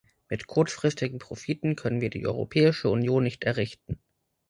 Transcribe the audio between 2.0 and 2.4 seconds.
wir die